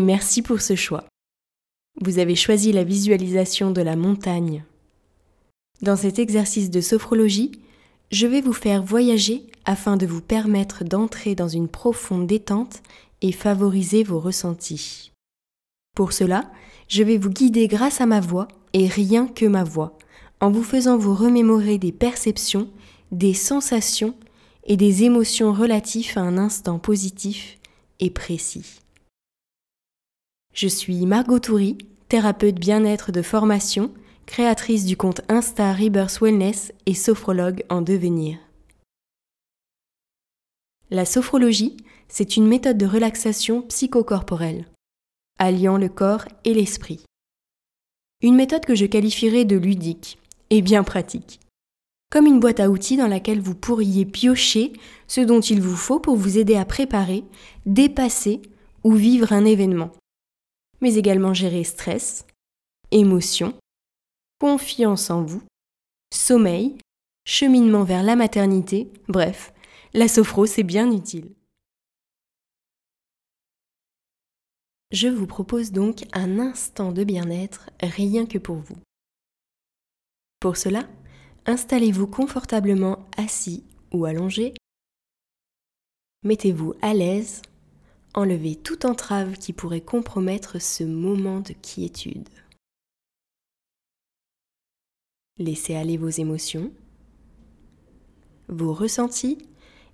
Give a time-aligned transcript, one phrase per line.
[0.00, 1.04] Merci pour ce choix.
[2.00, 4.64] Vous avez choisi la visualisation de la montagne.
[5.82, 7.52] Dans cet exercice de sophrologie,
[8.10, 12.82] je vais vous faire voyager afin de vous permettre d'entrer dans une profonde détente
[13.20, 15.12] et favoriser vos ressentis.
[15.94, 16.50] Pour cela,
[16.88, 19.98] je vais vous guider grâce à ma voix et rien que ma voix,
[20.40, 22.70] en vous faisant vous remémorer des perceptions,
[23.12, 24.14] des sensations
[24.64, 27.58] et des émotions relatives à un instant positif
[27.98, 28.80] et précis.
[30.52, 33.92] Je suis Margot Toury, thérapeute bien-être de formation,
[34.26, 38.36] créatrice du compte Insta Rebirth Wellness et sophrologue en devenir.
[40.90, 41.76] La sophrologie,
[42.08, 44.66] c'est une méthode de relaxation psychocorporelle,
[45.38, 47.04] alliant le corps et l'esprit.
[48.20, 50.18] Une méthode que je qualifierais de ludique
[50.50, 51.38] et bien pratique.
[52.10, 54.72] Comme une boîte à outils dans laquelle vous pourriez piocher
[55.06, 57.22] ce dont il vous faut pour vous aider à préparer,
[57.66, 58.42] dépasser
[58.82, 59.92] ou vivre un événement
[60.80, 62.26] mais également gérer stress,
[62.90, 63.54] émotion,
[64.38, 65.42] confiance en vous,
[66.12, 66.78] sommeil,
[67.24, 69.52] cheminement vers la maternité, bref,
[69.94, 71.34] la sophro c'est bien utile.
[74.92, 78.78] Je vous propose donc un instant de bien-être rien que pour vous.
[80.40, 80.88] Pour cela,
[81.46, 84.54] installez-vous confortablement assis ou allongé.
[86.24, 87.42] Mettez-vous à l'aise
[88.14, 92.28] Enlevez toute entrave qui pourrait compromettre ce moment de quiétude.
[95.38, 96.72] Laissez aller vos émotions,
[98.48, 99.38] vos ressentis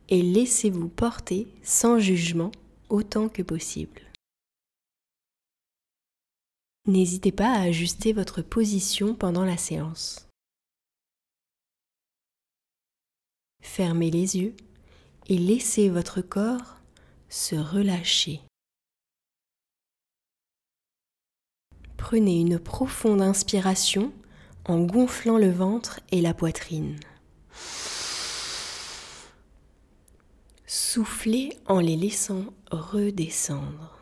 [0.09, 2.53] et laissez-vous porter sans jugement
[2.88, 4.00] autant que possible.
[6.87, 10.28] N'hésitez pas à ajuster votre position pendant la séance.
[13.60, 14.55] Fermez les yeux
[15.28, 16.76] et laissez votre corps
[17.28, 18.41] se relâcher.
[21.97, 24.12] Prenez une profonde inspiration
[24.64, 26.98] en gonflant le ventre et la poitrine.
[30.66, 33.97] Soufflez en les laissant redescendre.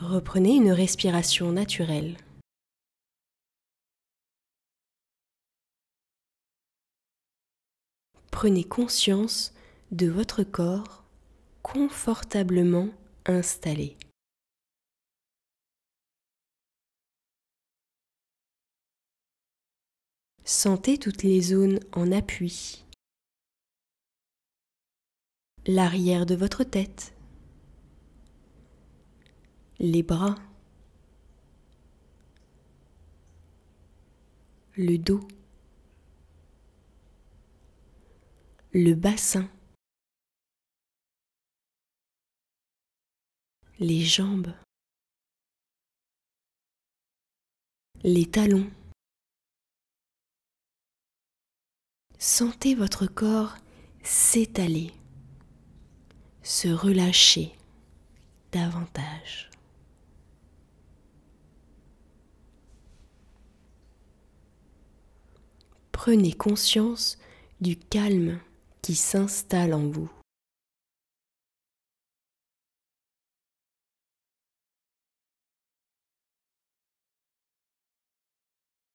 [0.00, 2.16] Reprenez une respiration naturelle.
[8.40, 9.52] Prenez conscience
[9.90, 11.02] de votre corps
[11.64, 12.88] confortablement
[13.26, 13.96] installé.
[20.44, 22.84] Sentez toutes les zones en appui.
[25.66, 27.14] L'arrière de votre tête.
[29.80, 30.36] Les bras.
[34.76, 35.26] Le dos.
[38.80, 39.50] Le bassin,
[43.80, 44.54] les jambes,
[48.04, 48.70] les talons.
[52.20, 53.56] Sentez votre corps
[54.04, 54.92] s'étaler,
[56.44, 57.56] se relâcher
[58.52, 59.50] davantage.
[65.90, 67.18] Prenez conscience
[67.60, 68.40] du calme
[68.82, 70.10] qui s'installe en vous.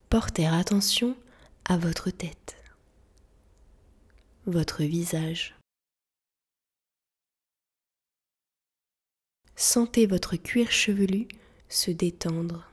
[0.09, 1.17] Portez attention
[1.65, 2.55] à votre tête,
[4.45, 5.55] votre visage.
[9.55, 11.27] Sentez votre cuir chevelu
[11.67, 12.69] se détendre,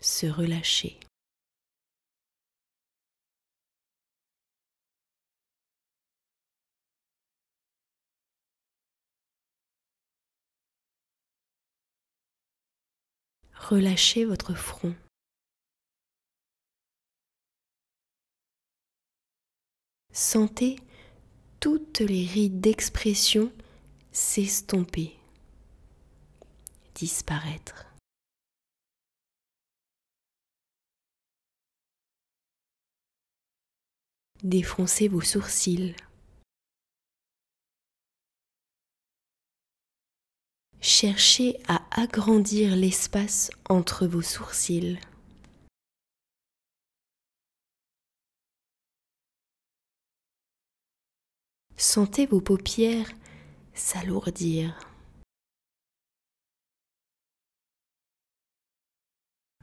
[0.00, 0.98] se relâcher.
[13.62, 14.94] Relâchez votre front.
[20.12, 20.76] Sentez
[21.60, 23.52] toutes les rides d'expression
[24.10, 25.16] s'estomper,
[26.94, 27.86] disparaître.
[34.42, 35.94] Défoncez vos sourcils.
[40.82, 44.98] cherchez à agrandir l'espace entre vos sourcils.
[51.76, 53.10] Sentez vos paupières
[53.74, 54.78] s'alourdir.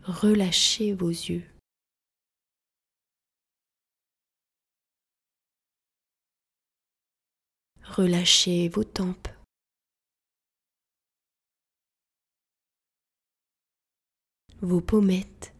[0.03, 1.45] Relâchez vos yeux.
[7.83, 9.38] Relâchez vos tempes.
[14.61, 15.53] Vos pommettes.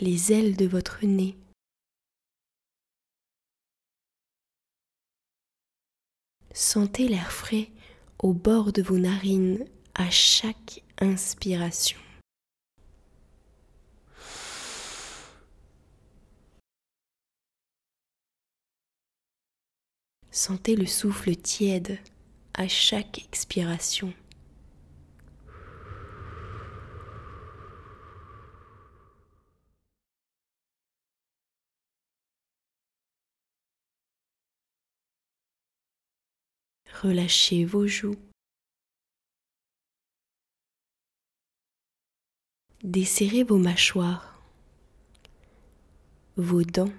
[0.00, 1.34] Les ailes de votre nez.
[6.52, 7.70] Sentez l'air frais
[8.18, 11.98] au bord de vos narines à chaque inspiration.
[20.30, 21.98] Sentez le souffle tiède
[22.52, 24.12] à chaque expiration.
[37.02, 38.14] Relâchez vos joues.
[42.84, 44.40] Desserrez vos mâchoires,
[46.36, 46.92] vos dents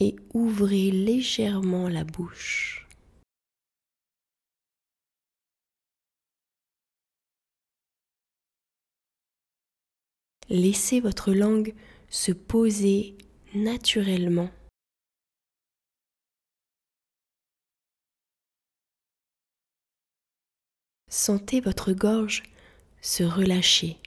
[0.00, 2.88] et ouvrez légèrement la bouche.
[10.48, 11.76] Laissez votre langue
[12.08, 13.16] se poser
[13.54, 14.50] naturellement
[21.12, 22.44] Sentez votre gorge
[23.02, 23.98] se relâcher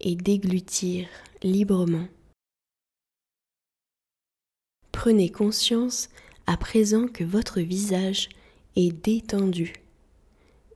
[0.00, 1.08] et déglutir
[1.42, 2.06] librement.
[4.92, 6.08] Prenez conscience
[6.46, 8.28] à présent que votre visage
[8.76, 9.72] est détendu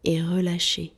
[0.02, 0.94] et relâché.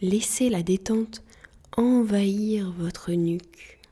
[0.00, 1.22] Laissez la détente
[1.76, 3.83] envahir votre nuque.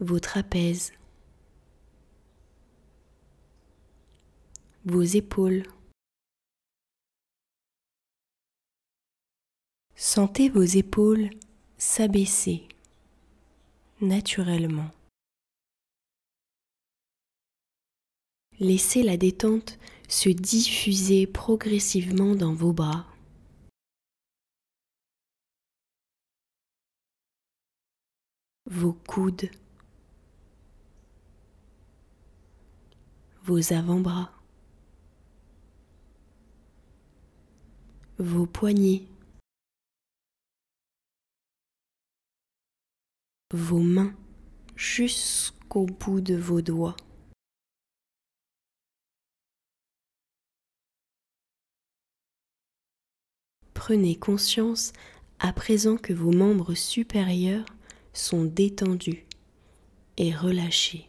[0.00, 0.92] Vos trapèzes,
[4.84, 5.62] vos épaules.
[9.94, 11.30] Sentez vos épaules
[11.78, 12.68] s'abaisser
[14.00, 14.90] naturellement.
[18.58, 19.78] Laissez la détente
[20.08, 23.06] se diffuser progressivement dans vos bras.
[28.66, 29.50] Vos coudes
[33.46, 34.32] vos avant-bras,
[38.18, 39.04] vos poignets,
[43.52, 44.12] vos mains
[44.74, 46.96] jusqu'au bout de vos doigts.
[53.74, 54.92] Prenez conscience
[55.38, 57.66] à présent que vos membres supérieurs
[58.12, 59.24] sont détendus
[60.16, 61.08] et relâchés.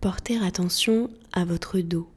[0.00, 2.10] Porter attention à votre dos.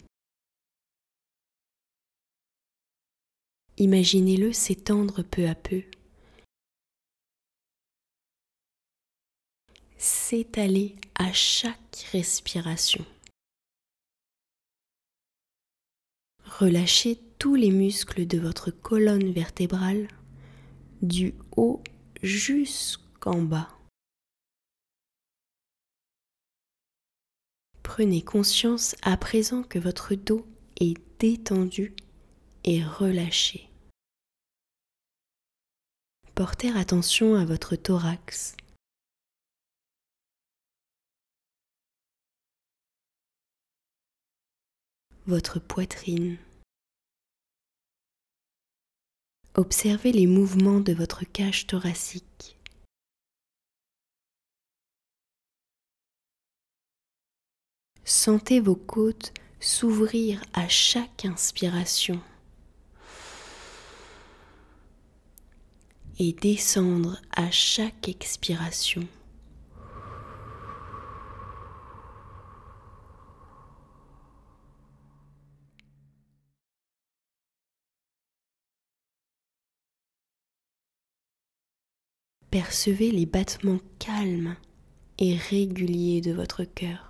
[3.78, 5.84] Imaginez-le s'étendre peu à peu,
[9.98, 13.06] s'étaler à chaque respiration.
[16.60, 20.10] Relâchez tous les muscles de votre colonne vertébrale
[21.02, 21.82] du haut
[22.22, 23.79] jusqu'en bas.
[27.90, 30.46] Prenez conscience à présent que votre dos
[30.80, 31.96] est détendu
[32.64, 33.68] et relâché.
[36.36, 38.56] Portez attention à votre thorax.
[45.26, 46.38] Votre poitrine.
[49.56, 52.59] Observez les mouvements de votre cage thoracique.
[58.10, 62.20] Sentez vos côtes s'ouvrir à chaque inspiration
[66.18, 69.08] et descendre à chaque expiration.
[82.50, 84.56] Percevez les battements calmes
[85.20, 87.09] et réguliers de votre cœur.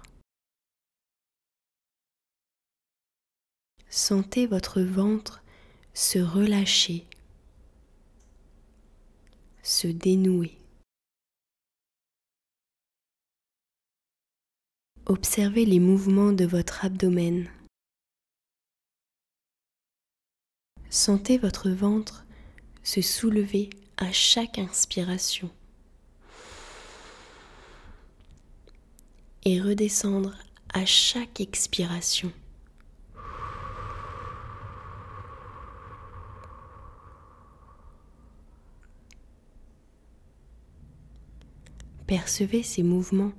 [3.92, 5.44] Sentez votre ventre
[5.96, 7.08] se relâcher,
[9.64, 10.56] se dénouer.
[15.08, 17.50] Observez les mouvements de votre abdomen.
[20.92, 22.26] Sentez votre ventre
[22.84, 25.50] se soulever à chaque inspiration
[29.46, 30.38] et redescendre
[30.74, 32.32] à chaque expiration.
[42.10, 43.34] Percevez ces mouvements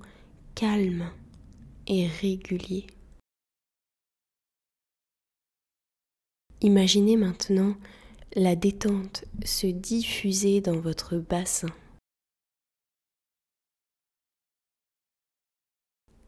[0.54, 1.10] calmes
[1.88, 2.86] et réguliers.
[6.60, 7.76] Imaginez maintenant
[8.36, 11.74] la détente se diffuser dans votre bassin.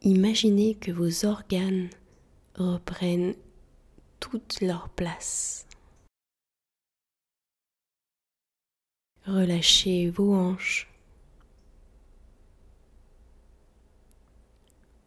[0.01, 1.91] Imaginez que vos organes
[2.57, 3.37] reprennent
[4.19, 5.65] toute leur place.
[9.27, 10.92] Relâchez vos hanches,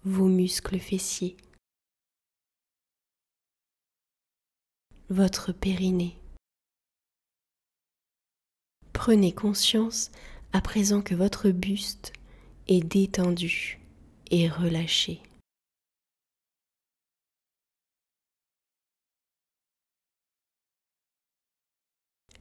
[0.05, 1.35] vos muscles fessiers,
[5.09, 6.15] votre périnée.
[8.93, 10.11] Prenez conscience
[10.53, 12.13] à présent que votre buste
[12.67, 13.79] est détendu
[14.29, 15.23] et relâché.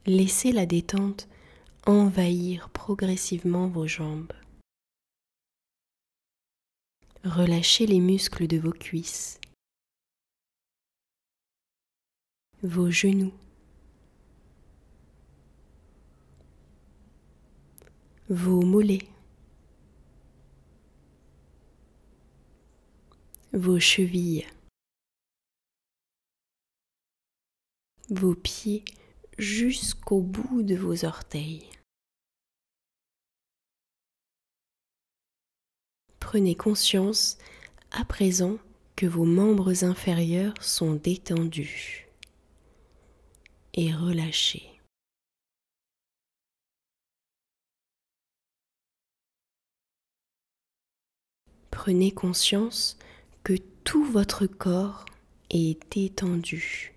[0.05, 1.27] Laissez la détente
[1.87, 4.33] envahir progressivement vos jambes.
[7.25, 9.39] Relâchez les muscles de vos cuisses,
[12.61, 13.33] vos genoux,
[18.29, 19.07] vos mollets,
[23.53, 24.45] vos chevilles,
[28.11, 28.85] vos pieds
[29.39, 31.67] jusqu'au bout de vos orteils.
[36.25, 37.37] Prenez conscience
[37.91, 38.57] à présent
[38.95, 42.07] que vos membres inférieurs sont détendus
[43.75, 44.81] et relâchés.
[51.69, 52.97] Prenez conscience
[53.43, 53.53] que
[53.83, 55.05] tout votre corps
[55.51, 56.95] est détendu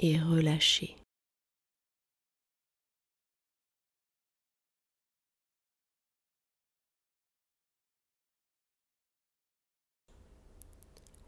[0.00, 0.96] et relâché.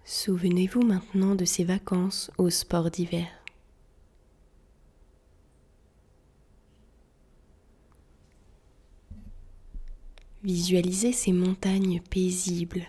[0.08, 3.26] Souvenez-vous maintenant de ces vacances au sport d'hiver.
[10.44, 12.86] Visualisez ces montagnes paisibles,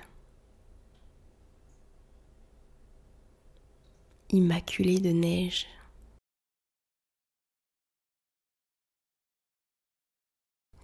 [4.30, 5.66] immaculées de neige.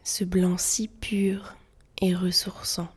[0.03, 1.55] Ce blanc si pur
[2.01, 2.89] et ressourçant.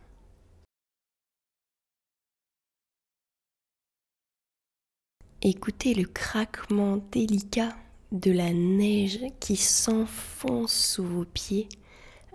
[5.43, 7.77] Écoutez le craquement délicat
[8.11, 11.69] de la neige qui s'enfonce sous vos pieds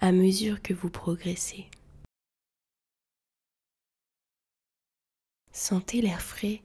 [0.01, 1.65] à mesure que vous progressez.
[5.51, 6.61] Sentez l'air frais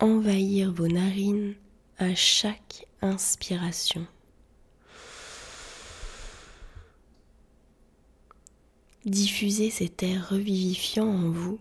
[0.00, 1.54] envahir vos narines
[1.98, 4.06] à chaque inspiration.
[9.04, 11.60] Diffusez cet air revivifiant en vous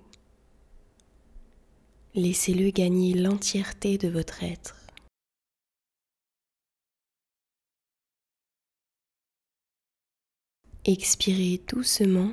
[2.17, 4.75] Laissez-le gagner l'entièreté de votre être.
[10.83, 12.31] Expirez doucement.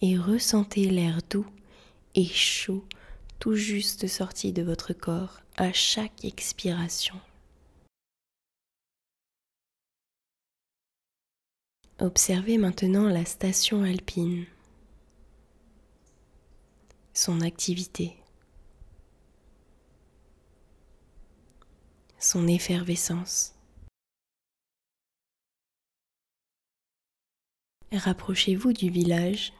[0.00, 1.44] Et ressentez l'air doux
[2.14, 2.86] et chaud
[3.38, 7.20] tout juste sorti de votre corps à chaque expiration.
[11.98, 14.44] Observez maintenant la station alpine,
[17.14, 18.18] son activité,
[22.18, 23.54] son effervescence.
[27.92, 29.54] Rapprochez-vous du village.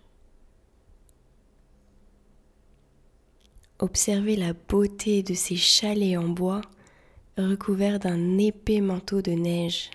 [3.79, 6.61] Observez la beauté de ces chalets en bois
[7.39, 9.91] recouverts d'un épais manteau de neige.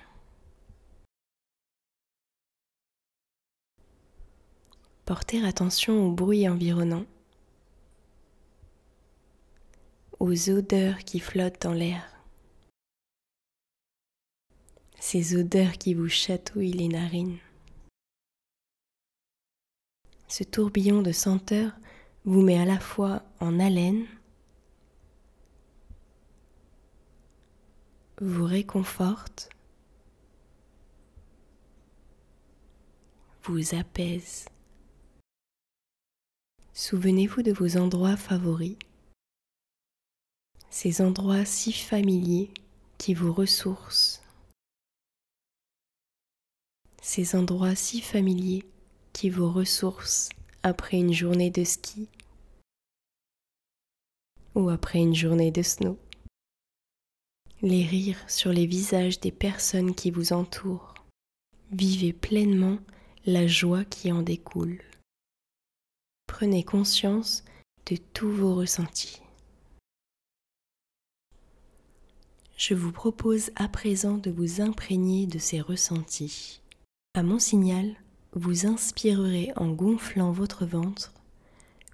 [5.12, 7.06] Porter attention aux bruits environnants,
[10.22, 12.10] aux odeurs qui flottent dans l'air,
[15.02, 17.40] ces odeurs qui vous chatouillent les narines.
[20.30, 21.74] Ce tourbillon de senteurs
[22.24, 24.06] vous met à la fois en haleine,
[28.22, 29.50] vous réconforte,
[33.44, 34.46] vous apaise.
[36.74, 38.78] Souvenez-vous de vos endroits favoris.
[40.70, 42.50] ces endroits si familiers
[42.98, 44.24] qui vous ressourcent,
[47.02, 48.64] ces endroits si familiers
[49.12, 50.30] qui vous ressourcent
[50.64, 52.08] après une journée de ski
[54.56, 56.00] ou après une journée de snow.
[57.62, 60.96] Les rires sur les visages des personnes qui vous entourent.
[61.72, 62.80] Vivez pleinement
[63.26, 64.82] la joie qui en découle.
[66.42, 67.44] Prenez conscience
[67.86, 69.22] de tous vos ressentis.
[72.58, 76.64] Je vous propose à présent de vous imprégner de ces ressentis.
[77.14, 77.94] À mon signal,
[78.34, 81.14] vous inspirerez en gonflant votre ventre,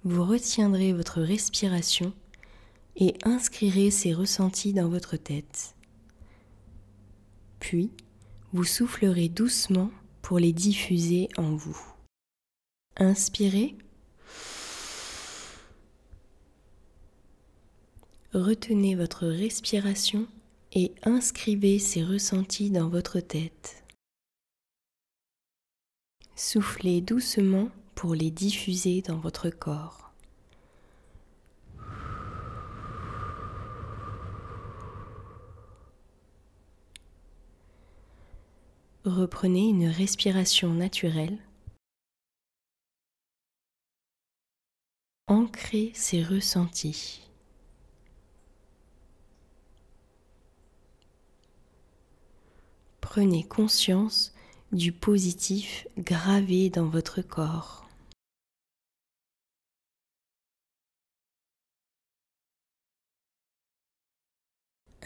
[0.02, 2.14] vous retiendrez votre respiration
[2.96, 5.74] et inscrirez ces ressentis dans votre tête.
[7.60, 7.90] Puis,
[8.54, 9.90] vous soufflerez doucement
[10.22, 11.78] pour les diffuser en vous.
[12.96, 13.76] Inspirez.
[18.34, 20.28] Retenez votre respiration
[20.72, 23.82] et inscrivez ces ressentis dans votre tête.
[26.36, 30.12] Soufflez doucement pour les diffuser dans votre corps.
[39.06, 41.38] Reprenez une respiration naturelle.
[45.28, 47.27] Ancrez ces ressentis.
[53.10, 54.34] Prenez conscience
[54.70, 57.88] du positif gravé dans votre corps.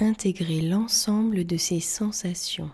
[0.01, 2.73] Intégrez l'ensemble de ces sensations.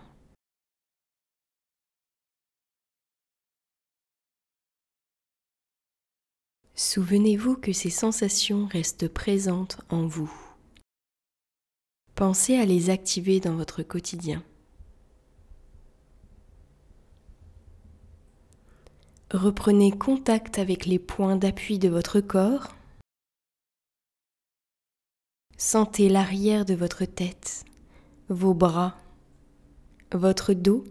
[6.74, 10.32] Souvenez-vous que ces sensations restent présentes en vous.
[12.14, 14.42] Pensez à les activer dans votre quotidien.
[19.32, 22.74] Reprenez contact avec les points d'appui de votre corps.
[25.56, 27.64] Sentez l'arrière de votre tête,
[28.28, 28.96] vos bras,
[30.12, 30.84] votre dos,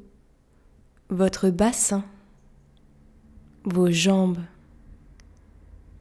[1.09, 2.03] votre bassin,
[3.63, 4.39] vos jambes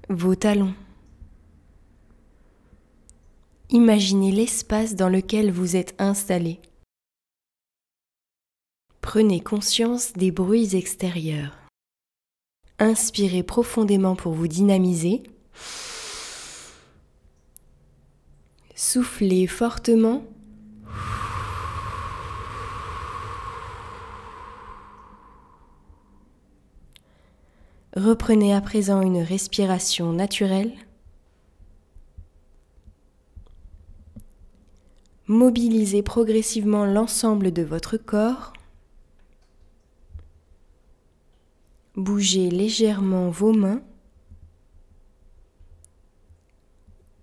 [0.08, 0.74] vos talons.
[3.70, 6.60] Imaginez l'espace dans lequel vous êtes installé.
[9.00, 11.65] Prenez conscience des bruits extérieurs.
[12.78, 15.22] Inspirez profondément pour vous dynamiser.
[18.74, 20.24] Soufflez fortement
[27.96, 30.74] Reprenez à présent une respiration naturelle.
[35.28, 38.52] Mobilisez progressivement l'ensemble de votre corps.
[41.96, 43.82] Bougez légèrement vos mains,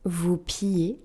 [0.04, 1.00] vos pieds.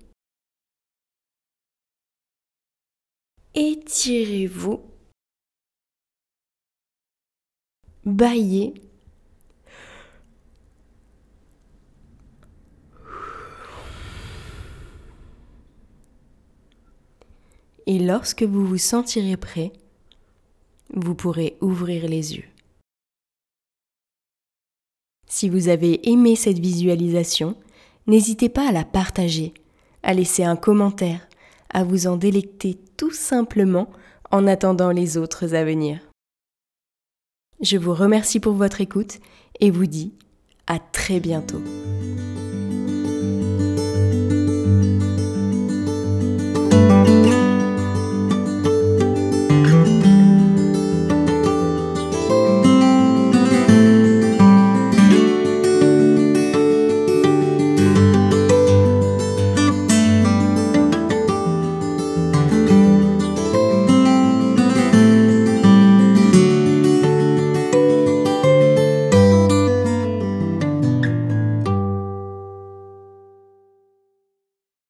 [3.53, 4.81] Étirez-vous.
[8.05, 8.73] Baillez
[17.85, 19.71] et lorsque vous vous sentirez prêt,
[20.93, 22.48] vous pourrez ouvrir les yeux.
[25.29, 27.55] Si vous avez aimé cette visualisation,
[28.07, 29.53] n'hésitez pas à la partager,
[30.01, 31.27] à laisser un commentaire,
[31.69, 33.89] à vous en délecter tout simplement
[34.31, 35.99] en attendant les autres à venir.
[37.61, 39.19] Je vous remercie pour votre écoute
[39.59, 40.13] et vous dis
[40.65, 41.61] à très bientôt.